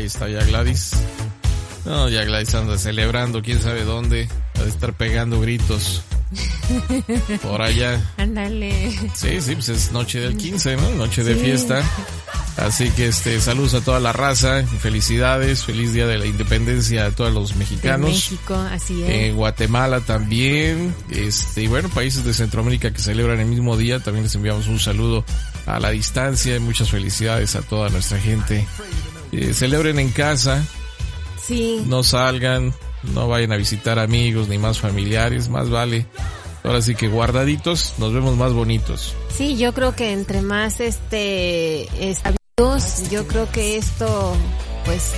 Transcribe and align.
Ahí 0.00 0.06
está 0.06 0.28
ya 0.28 0.42
Gladys. 0.44 0.92
No, 1.84 2.08
ya 2.08 2.24
Gladys 2.24 2.54
anda 2.54 2.78
celebrando, 2.78 3.42
quién 3.42 3.60
sabe 3.60 3.84
dónde. 3.84 4.28
Va 4.58 4.64
a 4.64 4.68
estar 4.68 4.94
pegando 4.94 5.40
gritos. 5.40 6.02
Por 7.42 7.60
allá. 7.60 8.00
Ándale. 8.16 8.90
Sí, 9.14 9.40
sí, 9.40 9.54
pues 9.54 9.68
es 9.68 9.92
noche 9.92 10.20
del 10.20 10.36
15, 10.36 10.76
¿no? 10.76 10.90
Noche 10.92 11.22
de 11.22 11.34
fiesta. 11.34 11.82
Así 12.56 12.90
que 12.90 13.08
este, 13.08 13.40
saludos 13.40 13.74
a 13.74 13.80
toda 13.80 14.00
la 14.00 14.12
raza, 14.12 14.64
felicidades, 14.66 15.64
feliz 15.64 15.92
día 15.92 16.06
de 16.06 16.18
la 16.18 16.26
independencia 16.26 17.06
a 17.06 17.10
todos 17.10 17.32
los 17.32 17.56
mexicanos. 17.56 18.10
México, 18.10 18.54
así 18.54 19.02
es. 19.02 19.10
En 19.10 19.36
Guatemala 19.36 20.00
también, 20.00 20.94
este, 21.10 21.62
y 21.62 21.66
bueno, 21.68 21.88
países 21.88 22.24
de 22.24 22.34
Centroamérica 22.34 22.90
que 22.92 22.98
celebran 23.00 23.40
el 23.40 23.46
mismo 23.46 23.76
día, 23.76 24.00
también 24.00 24.24
les 24.24 24.34
enviamos 24.34 24.66
un 24.66 24.78
saludo 24.78 25.24
a 25.66 25.78
la 25.78 25.90
distancia 25.90 26.56
y 26.56 26.60
muchas 26.60 26.90
felicidades 26.90 27.56
a 27.56 27.62
toda 27.62 27.88
nuestra 27.88 28.18
gente. 28.18 28.66
Eh, 29.32 29.52
celebren 29.54 29.98
en 29.98 30.10
casa, 30.10 30.64
Sí. 31.46 31.82
no 31.86 32.02
salgan, 32.02 32.74
no 33.14 33.28
vayan 33.28 33.52
a 33.52 33.56
visitar 33.56 33.98
amigos 33.98 34.48
ni 34.48 34.58
más 34.58 34.78
familiares, 34.78 35.48
más 35.48 35.70
vale. 35.70 36.06
Ahora 36.62 36.82
sí 36.82 36.94
que 36.94 37.08
guardaditos, 37.08 37.94
nos 37.98 38.12
vemos 38.12 38.36
más 38.36 38.52
bonitos. 38.52 39.14
Sí, 39.34 39.56
yo 39.56 39.72
creo 39.72 39.96
que 39.96 40.12
entre 40.12 40.42
más 40.42 40.80
este 40.80 41.84
estables, 42.10 43.10
yo 43.10 43.26
creo 43.26 43.50
que 43.50 43.78
esto, 43.78 44.36
pues, 44.84 45.12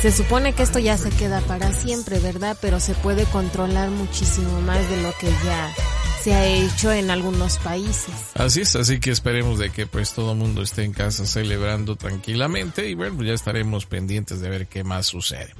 se 0.00 0.12
supone 0.12 0.52
que 0.52 0.62
esto 0.62 0.78
ya 0.78 0.96
se 0.96 1.10
queda 1.10 1.40
para 1.40 1.72
siempre, 1.72 2.20
¿verdad? 2.20 2.56
Pero 2.60 2.78
se 2.78 2.94
puede 2.94 3.24
controlar 3.24 3.90
muchísimo 3.90 4.60
más 4.60 4.88
de 4.88 5.02
lo 5.02 5.12
que 5.18 5.26
ya 5.44 5.74
se 6.22 6.34
ha 6.34 6.46
hecho 6.46 6.92
en 6.92 7.10
algunos 7.10 7.58
países. 7.58 8.14
Así 8.34 8.62
es, 8.62 8.76
así 8.76 9.00
que 9.00 9.10
esperemos 9.10 9.58
de 9.58 9.70
que 9.70 9.86
pues 9.86 10.12
todo 10.12 10.32
el 10.32 10.38
mundo 10.38 10.62
esté 10.62 10.84
en 10.84 10.92
casa 10.92 11.26
celebrando 11.26 11.96
tranquilamente 11.96 12.88
y 12.88 12.94
bueno, 12.94 13.22
ya 13.22 13.34
estaremos 13.34 13.86
pendientes 13.86 14.40
de 14.40 14.48
ver 14.48 14.66
qué 14.66 14.84
más 14.84 15.06
sucede. 15.06 15.54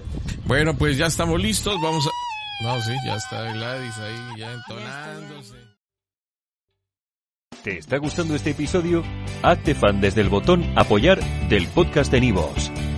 Bueno, 0.44 0.76
pues 0.76 0.96
ya 0.96 1.06
estamos 1.06 1.40
listos, 1.40 1.80
vamos 1.82 2.06
a... 2.06 2.10
No, 2.64 2.80
sí, 2.82 2.92
ya 3.06 3.16
está 3.16 3.52
Gladys 3.52 3.96
ahí 3.98 4.38
ya 4.38 4.52
entonándose. 4.52 5.54
¿Te 7.62 7.78
está 7.78 7.98
gustando 7.98 8.34
este 8.34 8.50
episodio? 8.50 9.02
Hazte 9.42 9.74
fan 9.74 10.00
desde 10.00 10.20
el 10.20 10.28
botón 10.28 10.64
Apoyar 10.76 11.20
del 11.48 11.66
podcast 11.68 12.10
de 12.10 12.20
Nivos. 12.20 12.70